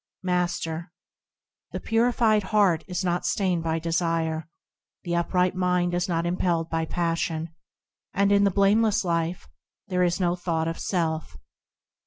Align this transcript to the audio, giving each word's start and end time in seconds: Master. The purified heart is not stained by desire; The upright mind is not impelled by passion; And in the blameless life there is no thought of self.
Master. 0.23 0.91
The 1.73 1.79
purified 1.79 2.41
heart 2.41 2.83
is 2.87 3.05
not 3.05 3.23
stained 3.23 3.61
by 3.63 3.77
desire; 3.77 4.49
The 5.03 5.15
upright 5.15 5.53
mind 5.55 5.93
is 5.93 6.09
not 6.09 6.25
impelled 6.25 6.71
by 6.71 6.85
passion; 6.85 7.53
And 8.11 8.31
in 8.31 8.43
the 8.43 8.49
blameless 8.49 9.05
life 9.05 9.47
there 9.89 10.01
is 10.01 10.19
no 10.19 10.35
thought 10.35 10.67
of 10.67 10.79
self. 10.79 11.37